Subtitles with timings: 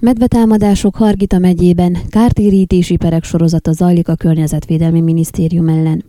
[0.00, 6.04] Medvetámadások Hargita megyében, kártérítési perek sorozata zajlik a Környezetvédelmi Minisztérium ellen.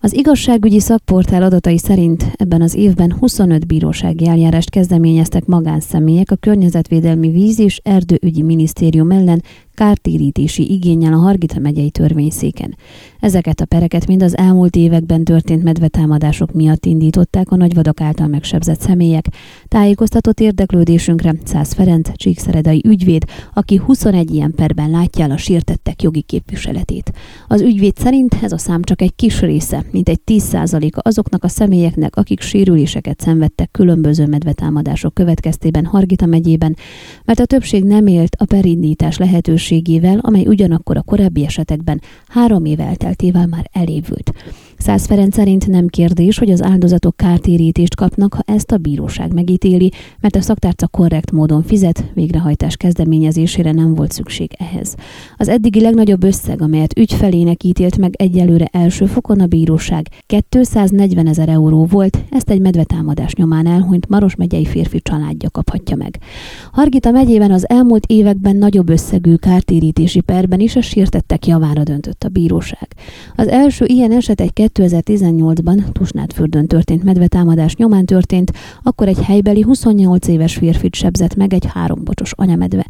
[0.00, 7.30] Az igazságügyi szakportál adatai szerint ebben az évben 25 bírósági eljárást kezdeményeztek magánszemélyek a Környezetvédelmi
[7.30, 9.42] Víz és Erdőügyi Minisztérium ellen
[9.76, 12.76] kártérítési igényel a Hargita megyei törvényszéken.
[13.20, 18.80] Ezeket a pereket mind az elmúlt években történt medvetámadások miatt indították a nagyvadak által megsebzett
[18.80, 19.26] személyek.
[19.68, 26.22] Tájékoztatott érdeklődésünkre Szász Ferenc, Csíkszeredai ügyvéd, aki 21 ilyen perben látja el a sértettek jogi
[26.22, 27.12] képviseletét.
[27.48, 31.48] Az ügyvéd szerint ez a szám csak egy kis része, mint egy 10%-a azoknak a
[31.48, 36.76] személyeknek, akik sérüléseket szenvedtek különböző medvetámadások következtében Hargita megyében,
[37.24, 39.18] mert a többség nem élt a perindítás
[39.66, 44.32] lehetőségével, amely ugyanakkor a korábbi esetekben három év elteltével már elévült.
[44.86, 49.92] Száz Ferenc szerint nem kérdés, hogy az áldozatok kártérítést kapnak, ha ezt a bíróság megítéli,
[50.20, 54.94] mert a szaktárca korrekt módon fizet, végrehajtás kezdeményezésére nem volt szükség ehhez.
[55.36, 61.48] Az eddigi legnagyobb összeg, amelyet ügyfelének ítélt meg egyelőre első fokon a bíróság, 240 ezer
[61.48, 66.18] euró volt, ezt egy medvetámadás nyomán elhunyt Maros megyei férfi családja kaphatja meg.
[66.72, 72.28] Hargita megyében az elmúlt években nagyobb összegű kártérítési perben is a sértettek javára döntött a
[72.28, 72.88] bíróság.
[73.36, 80.28] Az első ilyen eset egy 2018-ban Tusnádfürdőn történt medvetámadás nyomán történt, akkor egy helybeli 28
[80.28, 82.86] éves férfit sebzett meg egy hárombocsos anyamedve.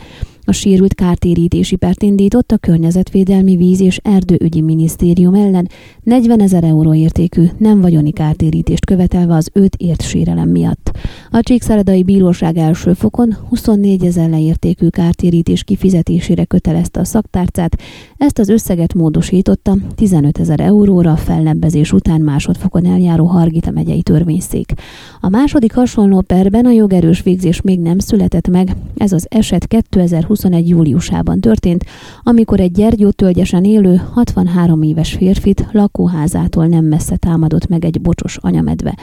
[0.48, 5.69] A sérült kártérítési pert indított a Környezetvédelmi Víz és Erdőügyi Minisztérium ellen
[6.02, 10.91] 40 ezer euró értékű nem vagyoni kártérítést követelve az őt ért sérelem miatt.
[11.30, 17.78] A Csíkszeredai Bíróság első fokon 24 ezer leértékű kártérítés kifizetésére kötelezte a szaktárcát,
[18.17, 24.72] ezt az összeget módosította 15 ezer euróra fellebbezés után másodfokon eljáró Hargita megyei törvényszék.
[25.20, 30.36] A második hasonló perben a jogerős végzés még nem született meg, ez az eset 2020
[30.37, 30.69] 2021.
[30.69, 31.84] júliusában történt,
[32.23, 38.97] amikor egy gyergyótölgyesen élő 63 éves férfit lakóházától nem messze támadott meg egy bocsos anyamedve.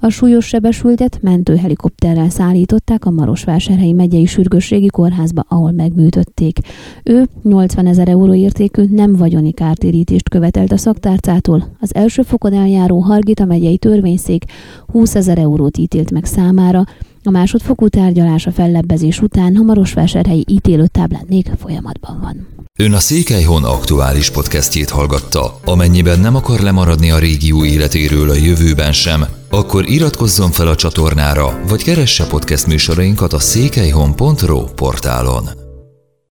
[0.00, 6.58] A súlyos sebesültet mentőhelikopterrel szállították a Marosvásárhelyi megyei sürgősségi kórházba, ahol megműtötték.
[7.04, 11.76] Ő 80 ezer euró értékű nem vagyoni kártérítést követelt a szaktárcától.
[11.80, 14.44] Az első fokon eljáró Hargita megyei törvényszék
[14.86, 16.84] 20 ezer eurót ítélt meg számára,
[17.24, 22.48] a másodfokú tárgyalás a fellebbezés után a Marosvásárhelyi ítélőtáblán még folyamatban van.
[22.78, 25.60] Ön a Székelyhon aktuális podcastjét hallgatta.
[25.64, 31.60] Amennyiben nem akar lemaradni a régió életéről a jövőben sem, akkor iratkozzon fel a csatornára,
[31.68, 35.59] vagy keresse podcast műsorainkat a székelyhon.pro portálon.